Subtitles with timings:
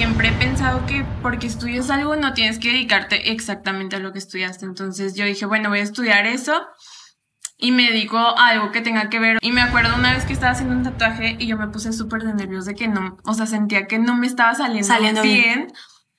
[0.00, 4.18] siempre he pensado que porque estudias algo no tienes que dedicarte exactamente a lo que
[4.18, 4.64] estudiaste.
[4.64, 6.58] Entonces yo dije, bueno, voy a estudiar eso
[7.58, 9.36] y me dedico a algo que tenga que ver.
[9.42, 12.22] Y me acuerdo una vez que estaba haciendo un tatuaje y yo me puse súper
[12.22, 15.66] de nervios de que no, o sea, sentía que no me estaba saliendo, Saliendo bien.
[15.66, 15.72] bien.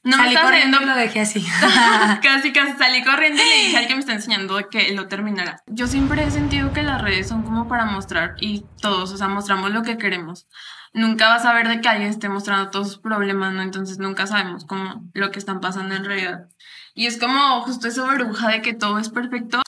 [0.03, 1.45] No Salí corriendo y lo dejé así.
[2.23, 5.61] casi, casi salí corriendo y le dije al que me está enseñando que lo terminara.
[5.67, 9.27] Yo siempre he sentido que las redes son como para mostrar y todos, o sea,
[9.27, 10.47] mostramos lo que queremos.
[10.93, 13.61] Nunca vas a ver de que alguien esté mostrando todos sus problemas, ¿no?
[13.61, 16.47] Entonces nunca sabemos como lo que están pasando en realidad.
[16.95, 19.61] Y es como justo esa burbuja de que todo es perfecto.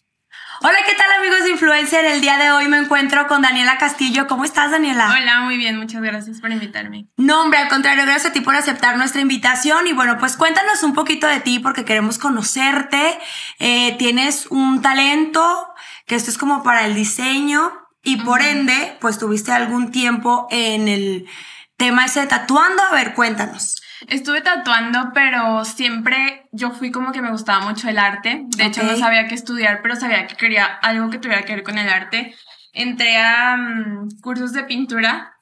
[0.66, 2.06] Hola, ¿qué tal amigos de Influencer?
[2.06, 4.28] El día de hoy me encuentro con Daniela Castillo.
[4.28, 5.10] ¿Cómo estás, Daniela?
[5.12, 7.08] Hola, muy bien, muchas gracias por invitarme.
[7.18, 9.88] No, hombre, al contrario, gracias a ti por aceptar nuestra invitación.
[9.88, 13.20] Y bueno, pues cuéntanos un poquito de ti porque queremos conocerte.
[13.60, 15.68] Eh, tienes un talento,
[16.08, 20.88] que esto es como para el diseño, y por ende, pues tuviste algún tiempo en
[20.88, 21.28] el
[21.76, 22.82] tema ese de tatuando.
[22.84, 23.83] A ver, cuéntanos.
[24.08, 28.44] Estuve tatuando, pero siempre yo fui como que me gustaba mucho el arte.
[28.48, 31.64] De hecho, no sabía qué estudiar, pero sabía que quería algo que tuviera que ver
[31.64, 32.36] con el arte.
[32.74, 35.34] Entré a mm, cursos de pintura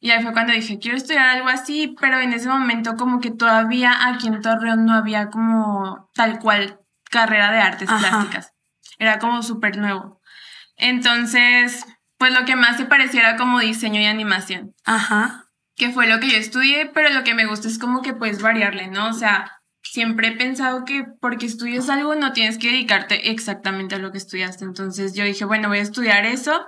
[0.00, 3.30] y ahí fue cuando dije, quiero estudiar algo así, pero en ese momento como que
[3.30, 8.08] todavía aquí en Torreón no había como tal cual carrera de artes Ajá.
[8.08, 8.52] plásticas.
[8.98, 10.20] Era como súper nuevo.
[10.76, 11.84] Entonces,
[12.16, 15.46] pues lo que más se parecía era como diseño y animación Ajá.
[15.80, 18.42] Que fue lo que yo estudié, pero lo que me gusta es como que puedes
[18.42, 19.08] variarle, ¿no?
[19.08, 23.98] O sea, siempre he pensado que porque estudias algo no tienes que dedicarte exactamente a
[23.98, 24.66] lo que estudiaste.
[24.66, 26.66] Entonces yo dije, bueno, voy a estudiar eso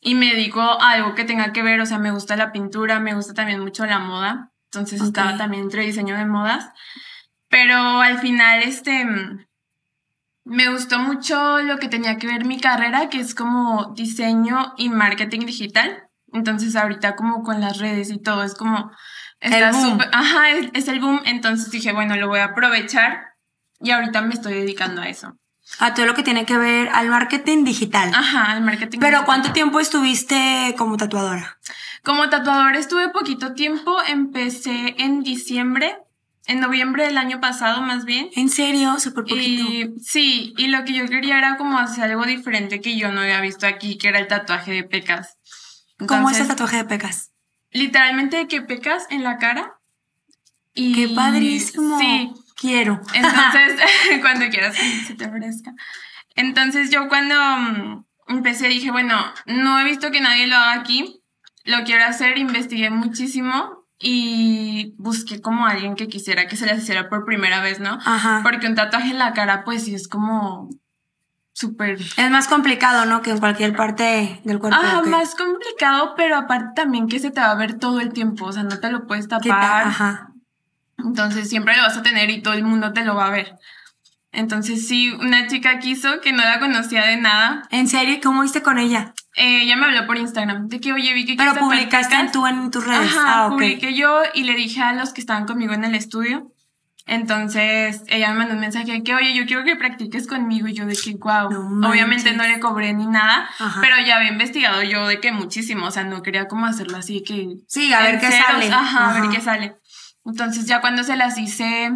[0.00, 2.98] y me dedico a algo que tenga que ver, o sea, me gusta la pintura,
[2.98, 4.52] me gusta también mucho la moda.
[4.72, 6.70] Entonces estaba también entre diseño de modas.
[7.50, 9.06] Pero al final, este,
[10.44, 14.88] me gustó mucho lo que tenía que ver mi carrera, que es como diseño y
[14.88, 16.03] marketing digital.
[16.34, 18.90] Entonces ahorita como con las redes y todo es como...
[19.40, 19.92] está boom.
[19.92, 21.22] súper- Ajá, es, es el boom.
[21.24, 23.22] Entonces dije, bueno, lo voy a aprovechar
[23.80, 25.32] y ahorita me estoy dedicando a eso.
[25.78, 28.10] A todo lo que tiene que ver al marketing digital.
[28.14, 29.24] Ajá, al marketing Pero digital.
[29.24, 31.56] ¿cuánto tiempo estuviste como tatuadora?
[32.02, 35.96] Como tatuador estuve poquito tiempo, empecé en diciembre,
[36.46, 38.28] en noviembre del año pasado más bien.
[38.36, 39.00] ¿En serio?
[39.00, 39.62] Súper poquito.
[39.64, 43.22] Y sí, y lo que yo quería era como hacer algo diferente que yo no
[43.22, 45.38] había visto aquí, que era el tatuaje de pecas.
[46.06, 47.30] ¿Cómo es el tatuaje de pecas?
[47.70, 49.74] Literalmente que pecas en la cara.
[50.74, 51.98] Y ¡Qué padrísimo!
[51.98, 53.00] Sí, Quiero.
[53.14, 53.80] entonces
[54.20, 55.72] cuando quieras se te ofrezca.
[56.34, 59.16] Entonces yo cuando mm, empecé dije, bueno,
[59.46, 61.20] no he visto que nadie lo haga aquí,
[61.64, 67.08] lo quiero hacer, investigué muchísimo y busqué como alguien que quisiera que se las hiciera
[67.08, 67.98] por primera vez, ¿no?
[68.04, 68.40] Ajá.
[68.42, 70.68] Porque un tatuaje en la cara, pues sí es como
[71.54, 71.98] súper...
[71.98, 73.22] Es más complicado, ¿no?
[73.22, 74.78] Que en cualquier parte del cuerpo.
[74.78, 78.46] Ajá, más complicado, pero aparte también que se te va a ver todo el tiempo,
[78.46, 79.86] o sea, no te lo puedes tapar.
[79.86, 80.28] Ajá.
[80.98, 83.56] Entonces siempre lo vas a tener y todo el mundo te lo va a ver.
[84.32, 87.62] Entonces sí, una chica quiso que no la conocía de nada.
[87.70, 88.18] ¿En serio?
[88.22, 89.14] ¿Cómo viste con ella?
[89.36, 92.32] eh, ella me habló por Instagram de que, oye, vi que Pero publicaste pecas.
[92.32, 93.16] tú en tus redes.
[93.16, 93.52] Ajá, ah, ok.
[93.52, 96.52] publiqué yo y le dije a los que estaban conmigo en el estudio.
[97.06, 100.68] Entonces ella me mandó un mensaje de que, oye, yo quiero que practiques conmigo.
[100.68, 101.50] Y yo de que, wow.
[101.50, 103.80] No Obviamente no le cobré ni nada, Ajá.
[103.82, 105.86] pero ya había investigado yo de que muchísimo.
[105.86, 107.56] O sea, no quería como hacerlo así que.
[107.68, 108.72] Sí, a ver qué ceros, sale.
[108.72, 109.76] Ajá, a ver qué sale.
[110.24, 111.92] Entonces ya cuando se las hice.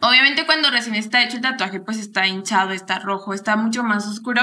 [0.00, 4.06] Obviamente cuando recién está hecho el tatuaje, pues está hinchado, está rojo, está mucho más
[4.06, 4.42] oscuro.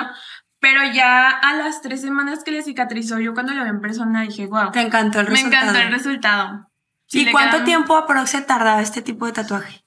[0.62, 4.22] Pero ya a las tres semanas que le cicatrizó, yo cuando lo vi en persona
[4.24, 4.72] dije, wow.
[4.72, 5.64] Te encantó el Me resultado.
[5.64, 6.69] encantó el resultado.
[7.12, 9.84] ¿Y cuánto quedan- tiempo aproximadamente tardaba este tipo de tatuaje?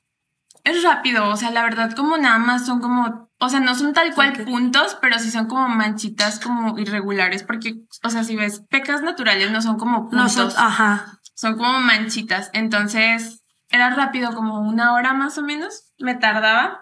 [0.65, 3.93] Es rápido, o sea, la verdad como nada más son como, o sea, no son
[3.95, 8.63] tal cual puntos, pero sí son como manchitas como irregulares, porque, o sea, si ves
[8.71, 11.19] pecas naturales no son como No puntos, son, ajá.
[11.35, 16.82] son como manchitas, entonces era rápido, como una hora más o menos, me tardaba.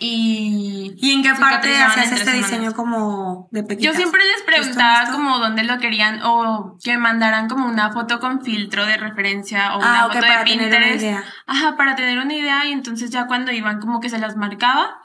[0.00, 2.50] Y, ¿Y en qué parte hacías este semanas.
[2.50, 3.92] diseño como de pequitas?
[3.92, 8.20] Yo siempre les ¿Justo preguntaba como dónde lo querían o que mandaran como una foto
[8.20, 11.26] con filtro de referencia o Ah, una ok, foto de Pinterest.
[11.46, 14.96] Ajá, para tener una idea y entonces ya cuando iban como que se las marcaba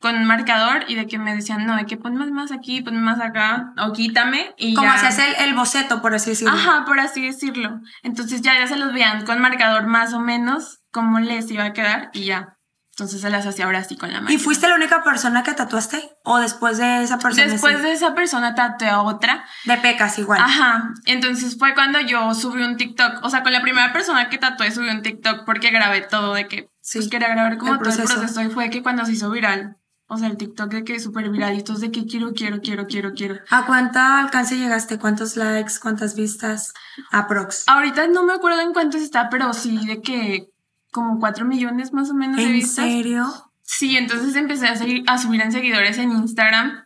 [0.00, 3.00] con un marcador y de que me decían, no, hay que ponme más aquí, ponme
[3.00, 6.54] más acá o quítame y Como hacías el, el boceto, por así decirlo.
[6.54, 7.80] Ajá, por así decirlo.
[8.02, 11.72] Entonces ya, ya se los veían con marcador más o menos cómo les iba a
[11.74, 12.56] quedar y ya.
[13.00, 14.30] Entonces se las hacía ahora así con la mano.
[14.30, 16.12] ¿Y fuiste la única persona que tatuaste?
[16.22, 17.50] ¿O después de esa persona?
[17.50, 17.82] Después sí?
[17.82, 20.38] de esa persona tatué a otra De pecas igual.
[20.38, 24.36] Ajá, entonces fue cuando yo subí un TikTok, o sea, con la primera persona que
[24.36, 27.78] tatué subí un TikTok porque grabé todo de que Sí, pues quería grabar como el
[27.78, 28.18] todo el proceso.
[28.20, 29.78] proceso y fue que cuando se hizo viral,
[30.12, 33.36] O sea, el TikTok de que súper viralitos de que quiero, quiero, quiero, quiero, quiero.
[33.48, 34.98] ¿A cuánto alcance llegaste?
[34.98, 35.74] ¿Cuántos likes?
[35.80, 36.74] ¿Cuántas vistas?
[37.12, 37.64] Aprox.
[37.68, 40.49] Ahorita no me acuerdo en cuántos está, pero sí de que
[40.90, 42.84] como cuatro millones más o menos de ¿En vistas.
[42.86, 43.26] serio?
[43.62, 46.84] Sí, entonces empecé a, seguir, a subir en seguidores en Instagram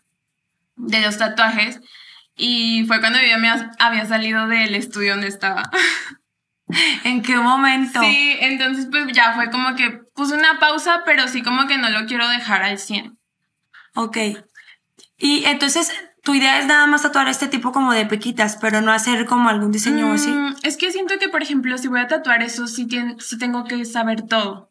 [0.77, 1.81] de los tatuajes.
[2.37, 5.71] Y fue cuando yo me ha- había salido del estudio donde estaba.
[7.05, 8.01] ¿En qué momento?
[8.01, 11.91] Sí, entonces pues ya fue como que puse una pausa, pero sí como que no
[11.91, 13.19] lo quiero dejar al 100.
[13.95, 14.17] Ok.
[15.19, 15.93] Y entonces,
[16.25, 19.49] tu idea es nada más tatuar este tipo como de pequitas, pero no hacer como
[19.49, 20.31] algún diseño así.
[20.31, 23.39] Mm, Es que siento que, por ejemplo, si voy a tatuar eso, sí, tien- sí
[23.39, 24.71] tengo que saber todo.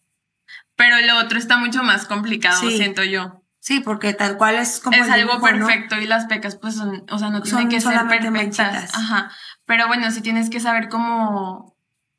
[0.75, 2.75] Pero lo otro está mucho más complicado, Sí.
[2.77, 3.39] siento yo.
[3.59, 4.97] Sí, porque tal cual es como.
[4.97, 5.65] es algo dibujo, ¿no?
[5.67, 8.31] perfecto y las pecas, pues son, o sea, no Son tienen que ser perfectas.
[8.31, 8.93] manchitas.
[8.95, 9.31] Ajá.
[9.65, 11.77] Pero bueno, sí tienes que saber cómo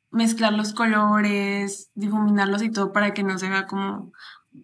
[0.09, 4.11] mezclar los colores, difuminarlos y todo para que no se vea como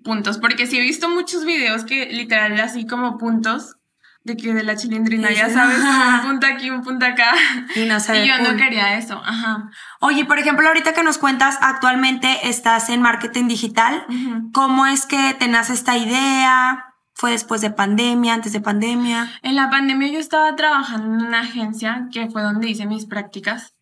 [0.03, 0.37] puntos.
[0.39, 3.75] Porque sí he visto muchos videos que literal así como puntos
[4.23, 7.33] de que de la chilindrina, ya sabes, un punto aquí, un punto acá.
[7.75, 9.69] Y no se Y yo no quería eso, ajá.
[9.99, 14.05] Oye, por ejemplo, ahorita que nos cuentas, actualmente estás en marketing digital.
[14.53, 16.85] ¿Cómo es que te nace esta idea?
[17.13, 19.29] ¿Fue después de pandemia, antes de pandemia?
[19.41, 23.73] En la pandemia yo estaba trabajando en una agencia que fue donde hice mis prácticas.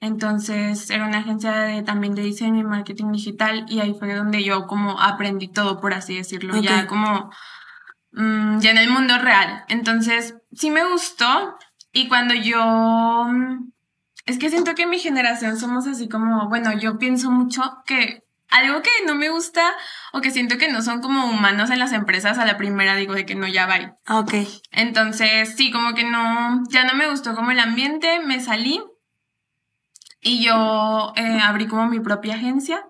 [0.00, 4.42] Entonces era una agencia de, también de diseño y marketing digital y ahí fue donde
[4.42, 6.62] yo como aprendí todo, por así decirlo, Ok.
[6.62, 7.30] ya como
[8.12, 9.64] mm, ya en el mundo real.
[9.68, 11.56] Entonces sí me gustó
[11.92, 13.24] y cuando yo...
[13.28, 13.70] mm,
[14.26, 18.82] Es que siento que mi generación somos así como, bueno, yo pienso mucho que algo
[18.82, 19.62] que no me gusta
[20.12, 23.14] o que siento que no son como humanos en las empresas, a la primera digo
[23.14, 23.94] de que no, ya va.
[24.06, 24.34] Ah, Ok.
[24.72, 28.82] Entonces, sí, como que no, ya no me gustó como el ambiente, me salí
[30.20, 32.84] y yo eh, abrí como mi propia agencia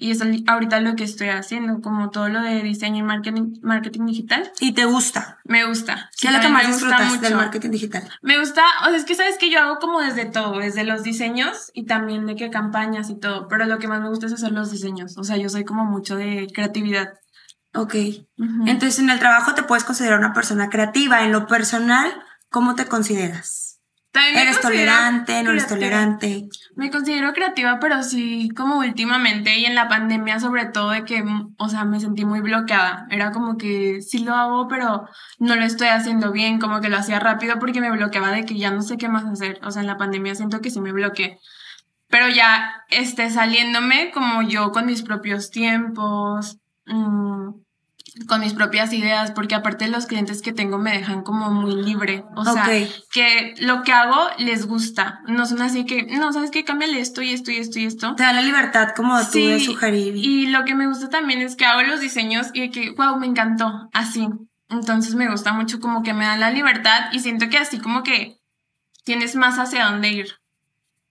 [0.00, 4.06] y es ahorita lo que estoy haciendo, como todo lo de diseño y marketing, marketing
[4.06, 4.50] digital.
[4.60, 5.38] ¿Y te gusta?
[5.44, 6.08] Me gusta.
[6.20, 7.36] ¿Qué es lo que más disfrutas del mucho.
[7.36, 8.08] marketing digital?
[8.22, 11.02] Me gusta, o sea, es que sabes que yo hago como desde todo, desde los
[11.02, 14.32] diseños y también de que campañas y todo, pero lo que más me gusta es
[14.32, 17.14] hacer los diseños, o sea, yo soy como mucho de creatividad.
[17.74, 17.94] Ok.
[18.66, 21.22] Entonces, en el trabajo te puedes considerar una persona creativa.
[21.24, 22.10] En lo personal,
[22.48, 23.77] ¿cómo te consideras?
[24.10, 25.42] También ¿Eres tolerante?
[25.42, 26.48] ¿No eres tolerante?
[26.74, 31.22] Me considero creativa, pero sí como últimamente y en la pandemia sobre todo de que,
[31.58, 33.06] o sea, me sentí muy bloqueada.
[33.10, 35.06] Era como que sí lo hago, pero
[35.38, 38.56] no lo estoy haciendo bien, como que lo hacía rápido porque me bloqueaba de que
[38.56, 39.60] ya no sé qué más hacer.
[39.62, 41.38] O sea, en la pandemia siento que sí me bloqueé.
[42.08, 47.50] Pero ya esté saliéndome como yo con mis propios tiempos, mm,
[48.26, 52.24] con mis propias ideas, porque aparte los clientes que tengo me dejan como muy libre.
[52.36, 52.66] O sea,
[53.12, 55.20] que lo que hago les gusta.
[55.26, 56.64] No son así que, no, ¿sabes qué?
[56.64, 58.14] Cámbiale esto y esto y esto y esto.
[58.14, 60.16] Te da la libertad como tú de Sí, sugerir.
[60.16, 63.26] Y lo que me gusta también es que hago los diseños y que, wow, me
[63.26, 64.28] encantó, así.
[64.70, 68.02] Entonces me gusta mucho como que me dan la libertad y siento que así como
[68.02, 68.38] que
[69.04, 70.37] tienes más hacia dónde ir.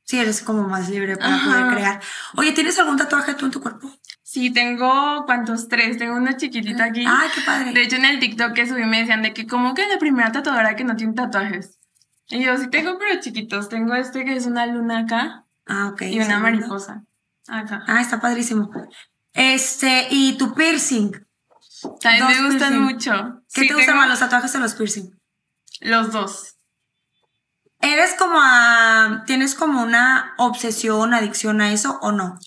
[0.08, 1.46] Sí, eres como más libre para Ajá.
[1.52, 2.02] poder crear.
[2.38, 3.92] Oye, ¿tienes algún tatuaje tú en tu cuerpo?
[4.24, 5.68] Sí, tengo, ¿cuántos?
[5.68, 5.98] Tres.
[5.98, 7.04] Tengo una chiquitita aquí.
[7.06, 7.74] Ay, qué padre.
[7.74, 10.32] De hecho, en el TikTok que subí me decían de que como que la primera
[10.32, 11.78] tatuadora que no tiene tatuajes.
[12.30, 13.68] Y yo sí tengo, pero chiquitos.
[13.68, 16.02] Tengo este que es una luna acá Ah, ok.
[16.04, 17.04] y una mariposa
[17.50, 17.84] acá.
[17.88, 18.70] Ah, está padrísimo.
[19.34, 21.12] Este, y tu piercing.
[22.02, 22.82] También me gustan piercing.
[22.82, 23.42] mucho.
[23.54, 25.12] ¿Qué Sí, te gustan más, los tatuajes o los piercing?
[25.82, 26.56] Los dos.
[27.80, 32.38] ¿Eres como a, tienes como una obsesión, adicción a eso o no?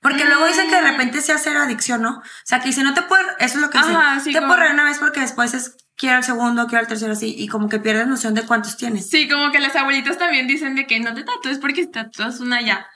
[0.00, 0.90] Porque luego dicen que de Mm.
[0.92, 2.18] repente se hace adicción, ¿no?
[2.18, 3.96] O sea, que si no te puede, eso es lo que dicen.
[3.96, 7.12] Ajá, sí, te como- una vez porque después es, quiero el segundo, quiero el tercero,
[7.14, 9.08] así, y como que pierdes noción de cuántos tienes.
[9.10, 12.38] Sí, como que las abuelitas también dicen de que no te tatúes porque si tatúas
[12.40, 12.86] una ya.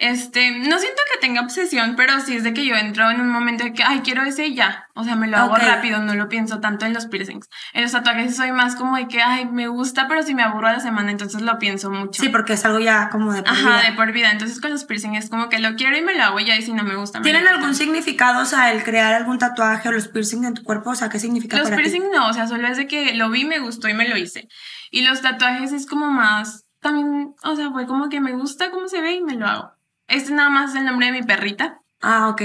[0.00, 3.28] Este, no siento que tenga obsesión, pero sí es de que yo entro en un
[3.28, 4.86] momento de que, ay, quiero ese y ya.
[4.94, 7.48] O sea, me lo hago rápido, no lo pienso tanto en los piercings.
[7.72, 10.68] En los tatuajes soy más como de que, ay, me gusta, pero si me aburro
[10.68, 12.22] a la semana, entonces lo pienso mucho.
[12.22, 13.90] Sí, porque es algo ya como de por Ajá, vida.
[13.90, 14.30] de por vida.
[14.30, 16.62] Entonces con los piercings es como que lo quiero y me lo hago ya y
[16.62, 17.18] si no me gusta.
[17.18, 20.62] me ¿Tienen algún significado, o sea, el crear algún tatuaje o los piercings en tu
[20.62, 20.90] cuerpo?
[20.90, 21.82] O sea, ¿qué significa Los para ti?
[21.82, 24.16] piercings no, o sea, solo es de que lo vi, me gustó y me lo
[24.16, 24.46] hice.
[24.92, 28.86] Y los tatuajes es como más, también, o sea, fue como que me gusta cómo
[28.86, 29.77] se ve y me lo hago.
[30.08, 32.42] Este nada más es el nombre de mi perrita Ah, ok.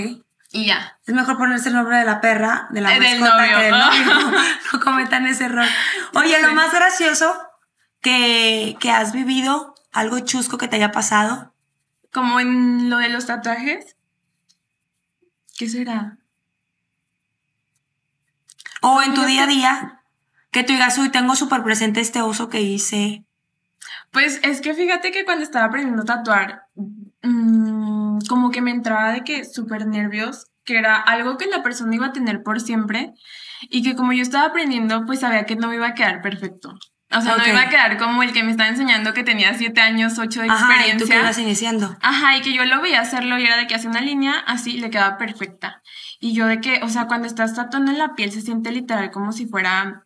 [0.52, 0.98] y ya.
[1.08, 3.58] Es mejor ponerse el nombre de la perra, de la Eh, del mascota, novio.
[3.58, 4.40] que del novio.
[4.74, 5.66] No cometan ese error.
[6.14, 7.34] Oye, lo más gracioso
[8.02, 11.54] que, que has vivido, algo chusco que te haya pasado.
[12.12, 13.96] Como en lo de los tatuajes.
[15.58, 16.18] ¿Qué será?
[18.82, 20.02] O en tu día a día,
[20.52, 23.24] que tú digas, uy, tengo súper presente este uso que hice.
[24.12, 26.68] Pues es que fíjate que cuando estaba aprendiendo a tatuar,
[27.24, 31.94] mm, como que me entraba de que súper nervios que era algo que la persona
[31.96, 33.14] iba a tener por siempre
[33.70, 36.74] y que como yo estaba aprendiendo, pues sabía que no me iba a quedar perfecto.
[37.16, 37.50] O sea, no Ok.
[37.50, 40.50] iba a quedar como el que me estaba enseñando que tenía siete años, ocho de
[40.50, 41.20] Ajá, y tú que experiencia.
[41.20, 41.98] ibas iniciando.
[42.02, 44.80] Ajá, y que yo lo veía hacerlo y era de que hacía una línea así
[44.80, 45.82] le quedaba perfecta.
[46.20, 49.12] Y yo de que, o sea, cuando estás tatuando en la piel se siente literal
[49.12, 50.06] como si fuera,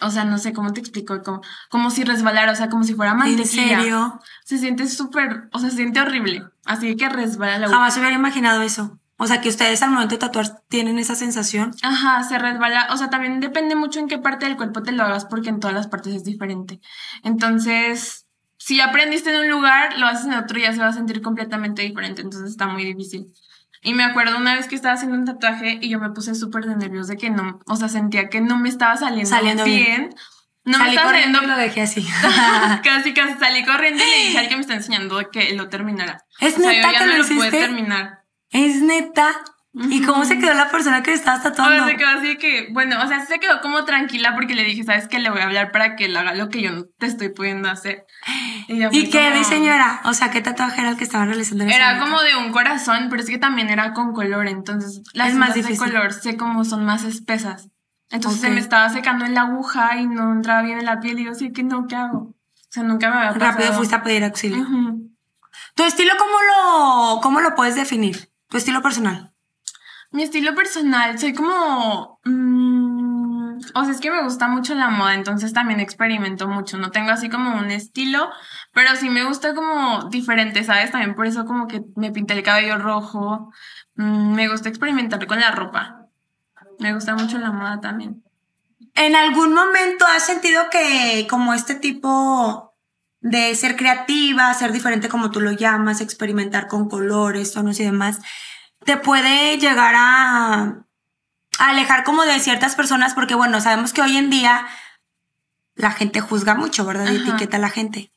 [0.00, 2.94] o sea, no sé cómo te explico, como, como si resbalara, o sea, como si
[2.94, 3.78] fuera ¿En mantequilla.
[3.80, 4.20] serio?
[4.44, 6.44] Se siente súper, o sea, se siente horrible.
[6.64, 7.78] Así que resbala la aguja.
[7.78, 8.98] Jamás hubiera imaginado eso.
[9.22, 11.72] O sea, que ustedes al momento de tatuar tienen esa sensación.
[11.82, 12.88] Ajá, se resbala.
[12.90, 15.60] O sea, también depende mucho en qué parte del cuerpo te lo hagas porque en
[15.60, 16.80] todas las partes es diferente.
[17.22, 18.24] Entonces,
[18.56, 21.20] si aprendiste en un lugar, lo haces en otro y ya se va a sentir
[21.20, 22.22] completamente diferente.
[22.22, 23.26] Entonces está muy difícil.
[23.82, 26.64] Y me acuerdo una vez que estaba haciendo un tatuaje y yo me puse súper
[26.66, 29.84] de nervios de que no, o sea, sentía que no me estaba saliendo, Saliendo bien.
[29.84, 30.14] bien.
[30.64, 32.06] No me estaba saliendo lo dejé así.
[32.84, 36.24] casi, casi salí corriendo y le dije al que me está enseñando que lo terminara.
[36.40, 38.24] ¿Es o sea, neta yo ya que no lo lo pude terminar.
[38.50, 39.32] Es neta.
[39.72, 41.86] ¿Y cómo se quedó la persona que estabas O sea, tatuando?
[41.86, 45.06] se quedó así que, bueno, o sea, se quedó como tranquila porque le dije, ¿sabes
[45.06, 45.20] qué?
[45.20, 47.70] Le voy a hablar para que él haga lo que yo no te estoy pudiendo
[47.70, 48.04] hacer.
[48.66, 50.00] ¿Y qué como- diseño era?
[50.04, 51.64] O sea, ¿qué tatuaje era el que estaban realizando?
[51.64, 55.28] en Era como de un corazón, pero es que también era con color, entonces las
[55.30, 57.68] Es más de color sé como son más espesas.
[58.10, 61.20] Entonces se me estaba secando en la aguja y no entraba bien en la piel
[61.20, 62.18] y yo sí que no, ¿qué hago?
[62.18, 62.34] O
[62.72, 63.52] sea, nunca me había pasado.
[63.52, 64.66] Rápido fuiste a pedir auxilio.
[65.76, 66.32] ¿Tu estilo cómo
[67.14, 68.30] lo, cómo lo puedes definir?
[68.48, 69.32] ¿Tu estilo personal?
[70.12, 72.20] Mi estilo personal, soy como...
[72.24, 76.78] mm, o sea, es que me gusta mucho la moda, entonces también experimento mucho.
[76.78, 78.30] No tengo así como un estilo,
[78.72, 80.90] pero sí me gusta como diferente, ¿sabes?
[80.90, 83.52] También por eso como que me pinté el cabello rojo.
[83.94, 86.06] Mm, me gusta experimentar con la ropa.
[86.78, 88.24] Me gusta mucho la moda también.
[88.94, 92.74] ¿En algún momento has sentido que como este tipo
[93.20, 98.20] de ser creativa, ser diferente como tú lo llamas, experimentar con colores, tonos y demás,
[98.84, 100.84] te puede llegar a,
[101.58, 103.14] a alejar como de ciertas personas?
[103.14, 104.66] Porque bueno, sabemos que hoy en día
[105.74, 107.10] la gente juzga mucho, ¿verdad?
[107.10, 108.10] Y etiqueta a la gente.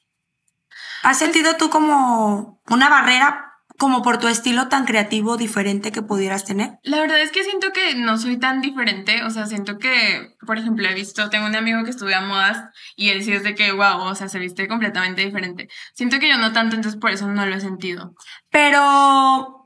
[1.03, 6.45] ¿Has sentido tú como una barrera como por tu estilo tan creativo diferente que pudieras
[6.45, 6.79] tener?
[6.83, 10.57] La verdad es que siento que no soy tan diferente, o sea, siento que, por
[10.57, 13.71] ejemplo, he visto, tengo un amigo que estudia modas y él sí es de que,
[13.71, 15.67] wow, o sea, se viste completamente diferente.
[15.93, 18.13] Siento que yo no tanto, entonces por eso no lo he sentido.
[18.49, 19.62] Pero,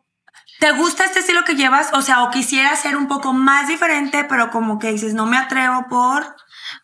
[0.59, 1.91] ¿te gusta este estilo que llevas?
[1.93, 5.37] O sea, o quisieras ser un poco más diferente, pero como que dices, no me
[5.37, 6.35] atrevo por...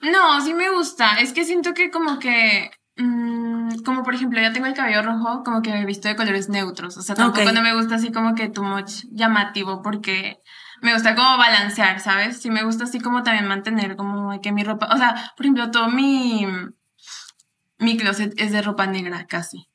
[0.01, 4.53] No, sí me gusta, es que siento que como que, mm, como por ejemplo, ya
[4.53, 7.51] tengo el cabello rojo, como que me he visto de colores neutros, o sea, tampoco
[7.51, 10.39] no me gusta así como que too much llamativo porque...
[10.81, 12.41] Me gusta como balancear, ¿sabes?
[12.41, 15.71] Sí me gusta así como también mantener como que mi ropa, o sea, por ejemplo,
[15.71, 16.45] todo mi,
[17.77, 19.69] mi closet es de ropa negra casi.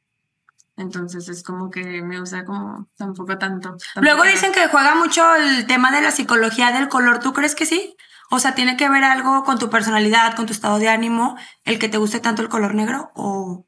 [0.78, 3.76] Entonces es como que me gusta como tampoco tanto.
[3.96, 7.18] Luego dicen que juega mucho el tema de la psicología del color.
[7.18, 7.96] ¿Tú crees que sí?
[8.30, 11.78] O sea, ¿tiene que ver algo con tu personalidad, con tu estado de ánimo, el
[11.78, 13.10] que te guste tanto el color negro?
[13.14, 13.66] ¿O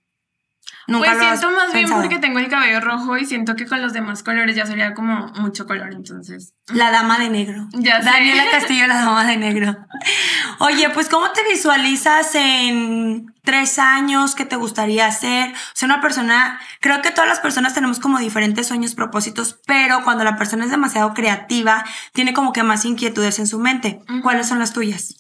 [0.87, 2.01] nunca Pues lo has siento más bien pensado?
[2.03, 5.29] porque tengo el cabello rojo y siento que con los demás colores ya sería como
[5.35, 6.55] mucho color, entonces.
[6.69, 7.67] La dama de negro.
[7.73, 8.05] Ya sé.
[8.11, 9.77] Daniela Castillo, la dama de negro.
[10.59, 14.35] Oye, pues ¿cómo te visualizas en tres años?
[14.35, 15.51] ¿Qué te gustaría hacer?
[15.51, 20.05] O sea, una persona, creo que todas las personas tenemos como diferentes sueños, propósitos, pero
[20.05, 24.01] cuando la persona es demasiado creativa, tiene como que más inquietudes en su mente.
[24.23, 25.17] ¿Cuáles son las tuyas?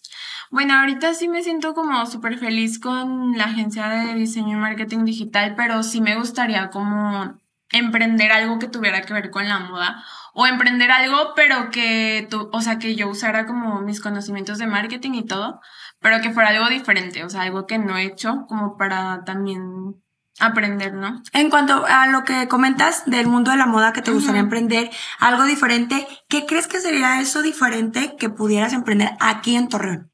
[0.50, 5.04] Bueno, ahorita sí me siento como súper feliz con la agencia de diseño y marketing
[5.04, 7.38] digital, pero sí me gustaría como
[7.70, 10.04] emprender algo que tuviera que ver con la moda
[10.34, 14.66] o emprender algo, pero que tú, o sea, que yo usara como mis conocimientos de
[14.66, 15.60] marketing y todo,
[16.00, 20.02] pero que fuera algo diferente, o sea, algo que no he hecho como para también
[20.40, 21.22] aprender, ¿no?
[21.32, 24.90] En cuanto a lo que comentas del mundo de la moda que te gustaría emprender,
[25.20, 30.09] algo diferente, ¿qué crees que sería eso diferente que pudieras emprender aquí en Torreón?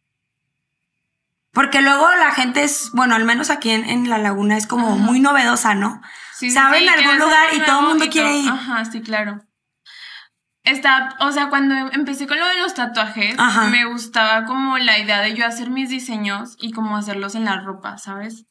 [1.57, 4.89] Porque luego la gente es, bueno, al menos aquí en, en La Laguna es como
[4.89, 4.97] Ajá.
[4.97, 6.03] muy novedosa, ¿no?
[6.35, 8.51] Sí, sí, algún lugar y todo el mundo quiere ir.
[8.51, 9.41] Ajá, sí, claro.
[10.65, 13.71] Está, o sea, cuando empecé con lo de los tatuajes, Ajá.
[13.71, 17.59] me gustaba como la idea de yo hacer mis diseños y como hacerlos en la
[17.59, 18.45] ropa, ¿sabes?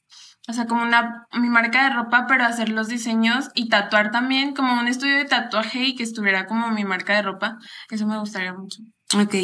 [0.48, 4.56] O sea, como una, mi marca de ropa, pero hacer los diseños y tatuar también,
[4.56, 7.60] como un estudio de tatuaje y que estuviera como mi marca de ropa.
[7.88, 8.82] Eso me gustaría mucho.
[9.16, 9.36] Ok.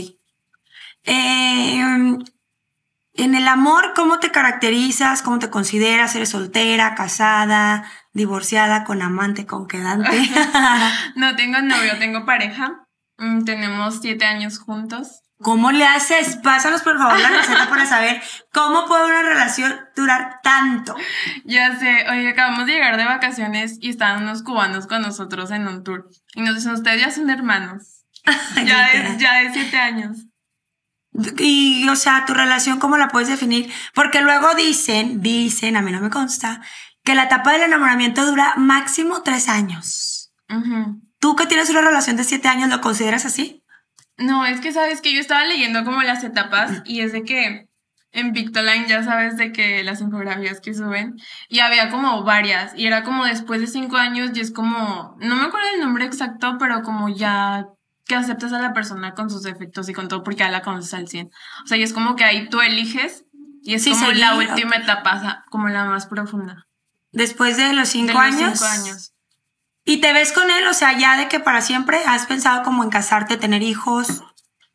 [1.03, 2.17] Eh,
[3.23, 5.21] en el amor, ¿cómo te caracterizas?
[5.21, 6.15] ¿Cómo te consideras?
[6.15, 10.09] ¿Eres soltera, casada, divorciada, con amante, con quedante?
[11.15, 12.87] No tengo novio, tengo pareja.
[13.17, 15.21] Mm, Tenemos siete años juntos.
[15.39, 16.37] ¿Cómo le haces?
[16.37, 18.21] Pásanos por favor la receta para saber
[18.53, 20.95] cómo puede una relación durar tanto.
[21.45, 25.67] Ya sé, oye, acabamos de llegar de vacaciones y estaban unos cubanos con nosotros en
[25.67, 26.09] un tour.
[26.35, 28.03] Y nos dicen, ustedes ya son hermanos.
[28.55, 30.17] ya, de, ya de siete años.
[31.37, 33.71] Y, o sea, tu relación, ¿cómo la puedes definir?
[33.93, 36.61] Porque luego dicen, dicen, a mí no me consta,
[37.03, 40.33] que la etapa del enamoramiento dura máximo tres años.
[41.19, 43.63] ¿Tú que tienes una relación de siete años, lo consideras así?
[44.17, 47.67] No, es que sabes que yo estaba leyendo como las etapas y es de que
[48.11, 51.15] en Pictoline ya sabes de que las infografías que suben
[51.47, 55.35] y había como varias y era como después de cinco años y es como, no
[55.35, 57.67] me acuerdo el nombre exacto, pero como ya
[58.11, 60.93] que aceptas a la persona con sus defectos y con todo porque ya la conoces
[60.93, 61.31] al 100.
[61.63, 63.23] O sea, y es como que ahí tú eliges
[63.63, 66.67] y es como la última etapa, como la más profunda.
[67.13, 68.59] Después de los cinco de los años.
[68.59, 69.13] Cinco años.
[69.85, 70.67] ¿Y te ves con él?
[70.67, 74.23] O sea, ya de que para siempre has pensado como en casarte, tener hijos.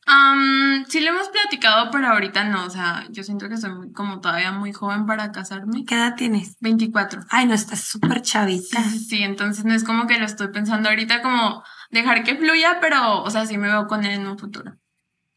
[0.06, 2.64] Um, sí lo hemos platicado, pero ahorita no.
[2.64, 5.84] O sea, yo siento que soy como todavía muy joven para casarme.
[5.84, 6.56] ¿Qué edad tienes?
[6.60, 7.26] 24.
[7.28, 8.82] Ay, no, estás súper chavita.
[8.82, 12.78] Sí, sí, entonces no es como que lo estoy pensando ahorita como dejar que fluya,
[12.80, 14.76] pero, o sea, sí me veo con él en un futuro.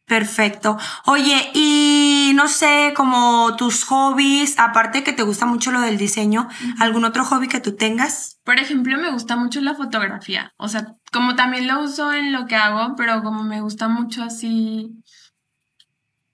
[0.09, 0.75] Perfecto.
[1.05, 6.49] Oye, y no sé, como tus hobbies, aparte que te gusta mucho lo del diseño,
[6.79, 8.39] ¿algún otro hobby que tú tengas?
[8.43, 10.51] Por ejemplo, me gusta mucho la fotografía.
[10.57, 14.23] O sea, como también lo uso en lo que hago, pero como me gusta mucho
[14.23, 14.89] así.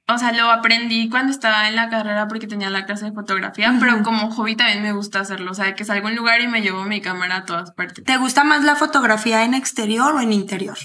[0.08, 3.76] O sea, lo aprendí cuando estaba en la carrera porque tenía la clase de fotografía,
[3.80, 5.52] pero como hobby también me gusta hacerlo.
[5.52, 8.04] O sea, que salgo a un lugar y me llevo mi cámara a todas partes.
[8.04, 10.78] ¿Te gusta más la fotografía en exterior o en interior?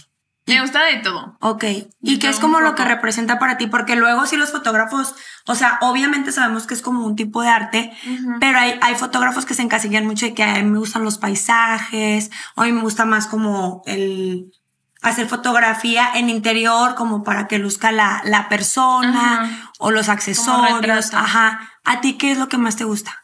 [0.46, 1.36] Me gusta de todo.
[1.40, 1.64] Ok.
[2.00, 3.66] ¿Y qué es como lo que representa para ti?
[3.66, 5.14] Porque luego si los fotógrafos,
[5.46, 7.92] o sea, obviamente sabemos que es como un tipo de arte,
[8.40, 11.18] pero hay, hay fotógrafos que se encasillan mucho de que a mí me gustan los
[11.18, 14.50] paisajes, o a mí me gusta más como el
[15.02, 21.14] hacer fotografía en interior como para que luzca la, la persona o los accesorios.
[21.14, 21.70] Ajá.
[21.84, 23.20] ¿A ti qué es lo que más te gusta?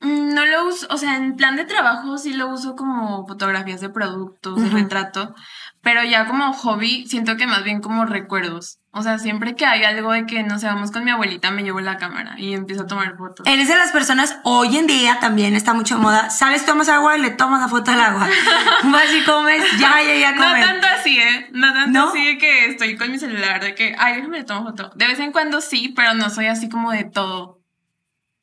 [0.00, 3.80] Mm, no lo uso, o sea, en plan de trabajo sí lo uso como fotografías
[3.80, 5.34] de productos, de retrato,
[5.82, 8.78] pero ya como hobby siento que más bien como recuerdos.
[8.96, 11.64] O sea, siempre que hay algo de que no sé, vamos con mi abuelita, me
[11.64, 13.44] llevo la cámara y empiezo a tomar fotos.
[13.44, 17.20] Eres de las personas, hoy en día también está mucho moda, sales, tomas agua y
[17.20, 18.28] le tomas la foto al agua.
[18.84, 20.60] Vas y comes, ya, ya, ya comes.
[20.60, 21.48] No tanto así, ¿eh?
[21.50, 24.62] No tanto así de que estoy con mi celular, de que, ay, déjame le tomo
[24.62, 24.92] foto.
[24.94, 27.60] De vez en cuando sí, pero no soy así como de todo.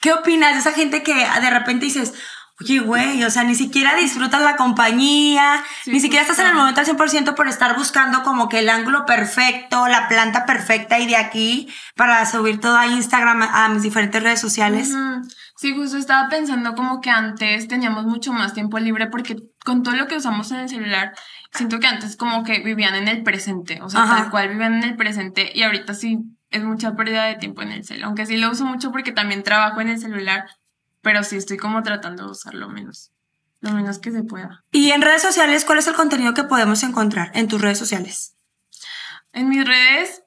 [0.02, 2.14] ¿Qué opinas de esa gente que de repente dices,
[2.62, 6.80] Oye, güey, o sea, ni siquiera disfrutas la compañía, ni siquiera estás en el momento
[6.80, 11.16] al 100% por estar buscando como que el ángulo perfecto, la planta perfecta y de
[11.16, 14.94] aquí para subir todo a Instagram, a mis diferentes redes sociales.
[15.58, 19.96] Sí, justo estaba pensando como que antes teníamos mucho más tiempo libre porque con todo
[19.96, 21.14] lo que usamos en el celular,
[21.52, 24.84] siento que antes como que vivían en el presente, o sea, tal cual vivían en
[24.84, 26.20] el presente y ahorita sí
[26.50, 29.44] es mucha pérdida de tiempo en el celular, aunque sí lo uso mucho porque también
[29.44, 30.46] trabajo en el celular
[31.02, 33.12] pero sí estoy como tratando de usarlo menos,
[33.60, 34.64] lo menos que se pueda.
[34.72, 38.36] ¿Y en redes sociales cuál es el contenido que podemos encontrar en tus redes sociales?
[39.34, 40.24] En mis redes,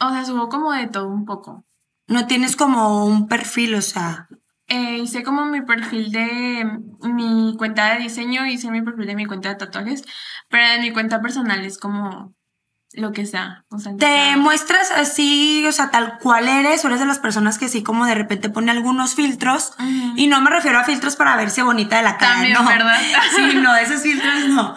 [0.00, 1.64] o sea, subo como de todo un poco.
[2.06, 4.28] No tienes como un perfil, o sea.
[4.66, 6.64] Eh, hice como mi perfil de
[7.02, 10.04] mi cuenta de diseño, hice mi perfil de mi cuenta de tatuajes,
[10.48, 12.34] pero en mi cuenta personal es como
[12.92, 13.64] lo que sea.
[13.68, 17.58] O sea, te muestras así, o sea, tal cual eres, o eres de las personas
[17.58, 19.72] que sí como de repente pone algunos filtros,
[20.16, 22.64] y no me refiero a filtros para verse bonita de la cara, También, no.
[22.66, 22.98] ¿verdad?
[23.36, 24.74] sí, no, esos filtros no.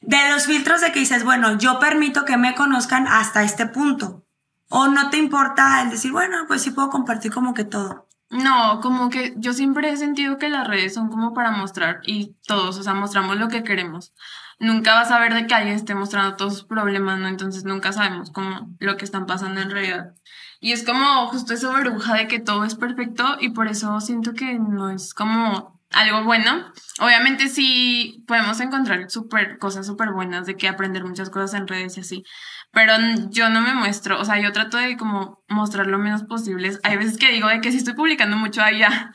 [0.00, 4.24] De los filtros de que dices, bueno, yo permito que me conozcan hasta este punto.
[4.68, 8.08] O no te importa el decir, bueno, pues sí puedo compartir como que todo.
[8.30, 12.34] No, como que yo siempre he sentido que las redes son como para mostrar y
[12.46, 14.14] todos, o sea, mostramos lo que queremos
[14.58, 17.28] nunca vas a ver de que alguien esté mostrando todos sus problemas, ¿no?
[17.28, 20.14] Entonces nunca sabemos cómo lo que están pasando en realidad.
[20.60, 24.34] Y es como justo esa burbuja de que todo es perfecto y por eso siento
[24.34, 26.72] que no es como algo bueno.
[27.00, 31.96] Obviamente sí podemos encontrar super, cosas súper buenas de que aprender muchas cosas en redes
[31.96, 32.24] y así,
[32.72, 32.94] pero
[33.30, 36.72] yo no me muestro, o sea, yo trato de como mostrar lo menos posible.
[36.84, 39.12] Hay veces que digo de que si estoy publicando mucho ahí ya.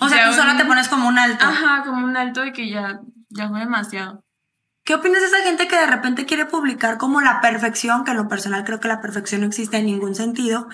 [0.00, 1.44] O sea, tú solo te pones como un alto.
[1.44, 4.24] Ajá, como un alto de que ya, ya fue demasiado.
[4.88, 8.16] ¿Qué opinas de esa gente que de repente quiere publicar como la perfección, que en
[8.16, 10.66] lo personal creo que la perfección no existe en ningún sentido,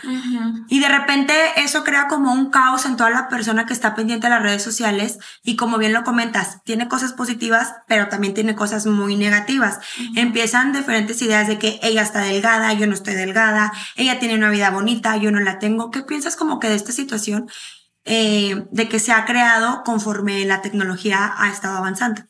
[0.68, 4.28] y de repente eso crea como un caos en toda la persona que está pendiente
[4.28, 8.54] de las redes sociales y como bien lo comentas, tiene cosas positivas, pero también tiene
[8.54, 9.80] cosas muy negativas.
[10.14, 14.50] Empiezan diferentes ideas de que ella está delgada, yo no estoy delgada, ella tiene una
[14.50, 15.90] vida bonita, yo no la tengo.
[15.90, 17.50] ¿Qué piensas como que de esta situación
[18.04, 22.22] eh, de que se ha creado conforme la tecnología ha estado avanzando?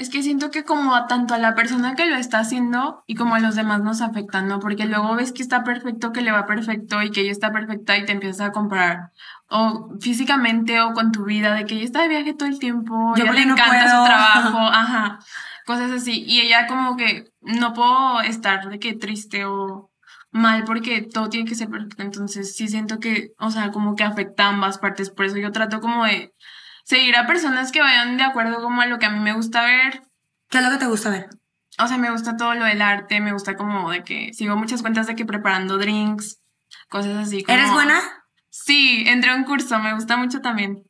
[0.00, 3.16] Es que siento que como a tanto a la persona que lo está haciendo y
[3.16, 4.58] como a los demás nos afectan, ¿no?
[4.58, 7.98] Porque luego ves que está perfecto, que le va perfecto y que ella está perfecta
[7.98, 9.10] y te empiezas a comparar
[9.50, 13.14] o físicamente o con tu vida, de que ella está de viaje todo el tiempo,
[13.14, 13.98] Yo ella le no encanta puedo.
[13.98, 15.18] su trabajo, ajá,
[15.66, 16.24] cosas así.
[16.26, 19.90] Y ella como que no puedo estar de que triste o
[20.32, 22.02] mal porque todo tiene que ser perfecto.
[22.02, 25.10] Entonces sí siento que, o sea, como que afecta a ambas partes.
[25.10, 26.32] Por eso yo trato como de
[26.84, 29.62] seguir a personas que vayan de acuerdo como a lo que a mí me gusta
[29.64, 30.02] ver.
[30.48, 31.28] ¿Qué es lo que te gusta ver?
[31.78, 34.82] O sea, me gusta todo lo del arte, me gusta como de que sigo muchas
[34.82, 36.40] cuentas de que preparando drinks,
[36.88, 37.42] cosas así.
[37.42, 38.00] Como, ¿Eres buena?
[38.50, 40.82] Sí, entré a un curso, me gusta mucho también.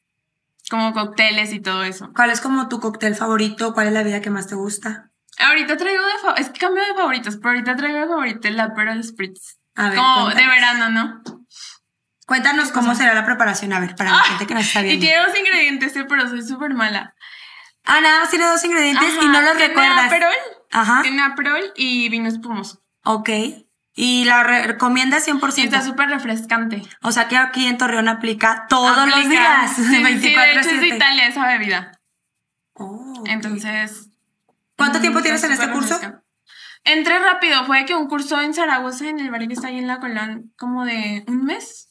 [0.70, 2.10] Como cócteles y todo eso.
[2.14, 3.74] ¿Cuál es como tu cóctel favorito?
[3.74, 5.10] ¿Cuál es la vida que más te gusta?
[5.38, 8.58] Ahorita traigo de fa- es que cambio de favoritos, pero ahorita traigo de favorito el
[8.60, 9.58] Aperol Spritz.
[9.74, 11.22] A ver, como de verano, ¿no?
[12.30, 14.82] Cuéntanos ¿Qué cómo será la preparación, a ver, para la Ah, gente que nos está
[14.82, 15.04] Y viendo.
[15.04, 17.12] tiene dos ingredientes, sí, pero soy súper mala.
[17.84, 20.04] Ah, nada más tiene dos ingredientes y no los tiene recuerdas.
[20.06, 20.34] Aperol,
[20.70, 22.82] Ajá, tiene Aperol y vino espumoso.
[23.04, 23.30] ok.
[23.96, 25.58] ¿Y la re- recomiendas 100%?
[25.58, 26.82] Y está súper refrescante.
[27.02, 30.70] O sea que aquí en Torreón aplica todos los días, Sí, sí, de 24 hecho
[30.70, 31.90] es de Italia esa bebida.
[32.74, 33.24] Oh.
[33.26, 34.08] Entonces.
[34.76, 35.94] ¿Cuánto tiempo mm, tienes está en este curso?
[35.94, 36.24] refrescante.
[36.84, 39.88] Entré rápido, fue que un curso en Zaragoza, en el bar que está ahí en
[39.88, 41.89] la Colón, como de un mes,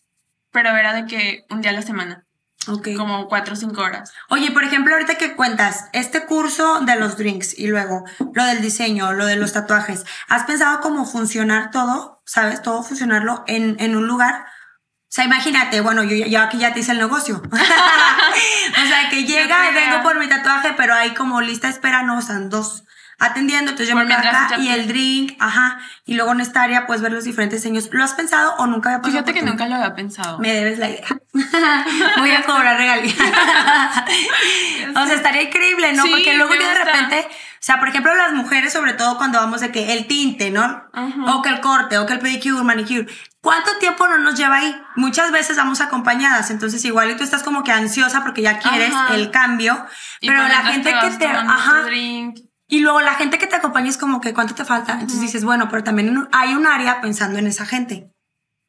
[0.52, 2.26] pero era de que un día a la semana,
[2.68, 2.90] Ok.
[2.98, 4.12] como cuatro o cinco horas.
[4.30, 8.62] Oye, por ejemplo, ahorita que cuentas este curso de los drinks y luego lo del
[8.62, 12.22] diseño, lo de los tatuajes, ¿has pensado cómo funcionar todo?
[12.26, 12.62] ¿Sabes?
[12.62, 14.46] Todo funcionarlo en, en un lugar.
[14.46, 17.42] O sea, imagínate, bueno, yo, yo aquí ya te hice el negocio.
[17.52, 22.20] o sea, que llega vengo por mi tatuaje, pero hay como lista de espera, no,
[22.20, 22.84] o sea, dos
[23.20, 26.62] atendiendo, entonces yo Por me quedo acá y el drink, ajá, y luego en esta
[26.64, 27.90] área puedes ver los diferentes diseños.
[27.92, 30.40] ¿Lo has pensado o nunca había pasado Fíjate que nunca lo había pensado.
[30.40, 31.08] me debes la idea.
[32.18, 33.16] Voy a cobrar regalías.
[34.96, 36.04] o sea, estaría increíble, ¿no?
[36.04, 39.40] Sí, Porque luego yo de repente, o sea, por ejemplo, las mujeres, sobre todo cuando
[39.40, 40.64] vamos de que el tinte, ¿no?
[40.94, 41.36] Ajá.
[41.36, 43.06] O que el corte, o que el pedicure, manicure.
[43.42, 44.82] ¿Cuánto tiempo no nos lleva ahí?
[44.96, 48.94] Muchas veces vamos acompañadas, entonces igual y tú estás como que ansiosa porque ya quieres
[48.94, 49.16] Ajá.
[49.16, 49.86] el cambio,
[50.20, 52.49] Y pero la gente te que te, ajá, drink.
[52.70, 54.94] Y luego la gente que te acompaña es como que ¿cuánto te falta?
[54.94, 58.12] Entonces dices, bueno, pero también hay un área pensando en esa gente.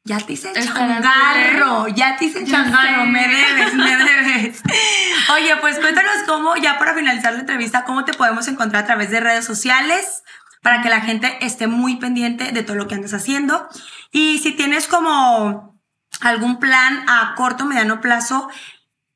[0.03, 3.09] Ya te hice changarro, ya te hice changarro, sé.
[3.09, 4.61] me debes, me debes.
[5.35, 9.11] Oye, pues cuéntanos cómo, ya para finalizar la entrevista, cómo te podemos encontrar a través
[9.11, 10.23] de redes sociales
[10.63, 13.69] para que la gente esté muy pendiente de todo lo que andas haciendo.
[14.11, 15.79] Y si tienes como
[16.21, 18.49] algún plan a corto, mediano plazo,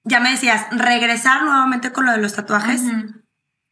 [0.04, 2.84] ya me decías, regresar nuevamente con lo de los tatuajes.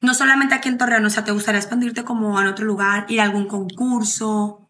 [0.04, 3.22] No solamente aquí en Torreón, o sea, ¿te gustaría expandirte como en otro lugar, ir
[3.22, 4.70] a algún concurso?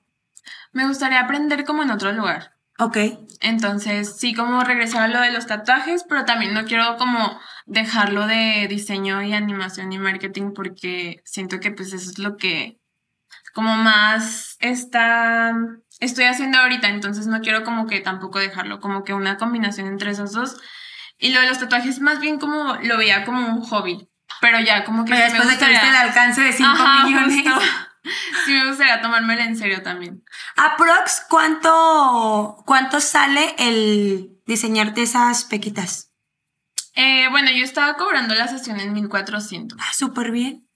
[0.74, 2.54] Me gustaría aprender como en otro lugar.
[2.78, 2.98] Ok.
[3.42, 8.28] Entonces, sí, como regresar a lo de los tatuajes, pero también no quiero como dejarlo
[8.28, 12.80] de diseño y animación y marketing porque siento que pues eso es lo que
[13.56, 15.56] como más está
[16.00, 20.12] estoy haciendo ahorita, entonces no quiero como que tampoco dejarlo, como que una combinación entre
[20.12, 20.58] esos dos.
[21.18, 24.10] Y lo de los tatuajes más bien como lo veía como un hobby,
[24.44, 26.52] pero ya como que Pero sí me después de que viste el gustaría- alcance de
[26.52, 27.36] 5 Ajá, millones.
[27.44, 27.62] justo.
[28.46, 30.26] Sí me gustaría tomármelo en serio también.
[30.58, 36.12] Aprox, ¿cuánto, ¿cuánto sale el diseñarte esas pequitas?
[36.96, 39.80] Eh, bueno, yo estaba cobrando la sesión en 1400.
[39.82, 40.68] Ah, súper bien.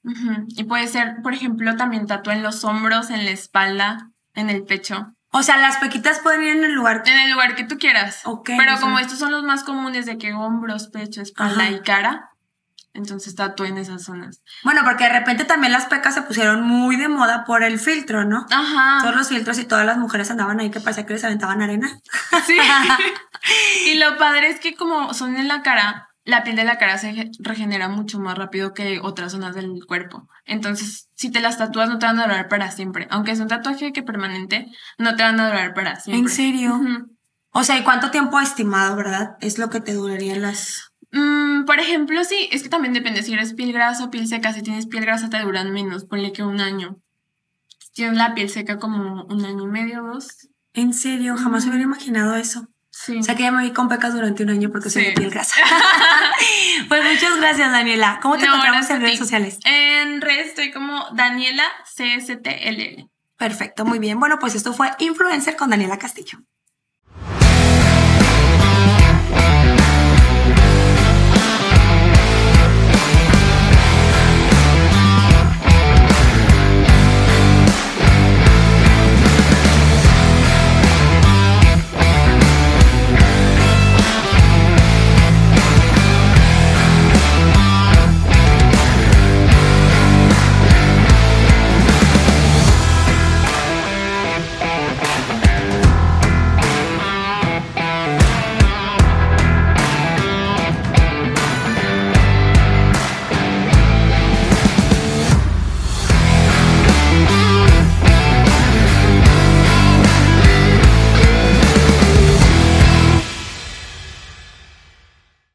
[0.56, 4.64] Y puede ser, por ejemplo, también tatuar en los hombros, en la espalda, en el
[4.64, 7.04] pecho, O sea, las pequitas pueden ir en el lugar.
[7.06, 8.22] en el lugar que tú quieras.
[8.24, 11.72] Ok, Pero como sea- estos son los más comunes de que hombros, pecho, espalda Ajá.
[11.72, 12.30] y cara,
[12.98, 14.42] entonces tatúe en esas zonas.
[14.64, 18.26] Bueno, porque de repente también las pecas se pusieron muy de moda por el filtro,
[18.26, 18.46] ¿no?
[18.52, 19.00] Ajá.
[19.02, 21.90] Todos los filtros y todas las mujeres andaban ahí que parecía que les aventaban arena.
[22.46, 22.58] Sí.
[23.86, 26.98] y lo padre es que como son en la cara, la piel de la cara
[26.98, 30.28] se ge- regenera mucho más rápido que otras zonas del cuerpo.
[30.46, 33.08] Entonces, si te las tatúas no te van a durar para siempre.
[33.12, 36.30] Aunque es un tatuaje que permanente, no te van a durar para siempre.
[36.30, 36.82] ¿En serio?
[37.52, 39.38] O sea, ¿y cuánto tiempo estimado, verdad?
[39.40, 40.87] Es lo que te durarían las...
[41.12, 44.54] Mm, por ejemplo, sí, es que también depende si eres piel grasa o piel seca.
[44.54, 46.98] Si tienes piel grasa te duran menos, ponle que un año.
[47.80, 50.50] Si tienes la piel seca como un año y medio, dos.
[50.74, 51.70] En serio, jamás Ujú.
[51.72, 52.68] hubiera imaginado eso.
[52.92, 53.18] Sí.
[53.20, 55.10] O sea que ya me vi con pecas durante un año porque soy Sí.
[55.10, 55.56] de piel grasa.
[56.90, 58.20] pues muchas gracias, Daniela.
[58.22, 59.60] ¿Cómo te No, encontramos en redes sociales?
[59.66, 63.10] En redes estoy como Daniela CSTLL.
[63.38, 64.20] Perfecto, muy bien.
[64.20, 66.40] Bueno, pues esto fue Influencer con Daniela Castillo.